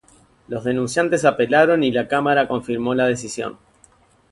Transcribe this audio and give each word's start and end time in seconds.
Los 0.47 0.63
denunciantes 0.63 1.25
apelaron 1.25 1.83
y 1.83 1.91
la 1.91 2.07
Cámara 2.07 2.47
confirmó 2.47 2.95
la 2.95 3.05
decisión. 3.05 3.59